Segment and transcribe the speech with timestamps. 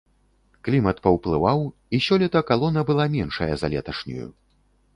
[0.67, 1.59] Клімат паўплываў,
[1.97, 4.27] і сёлета калона была меншая за леташнюю.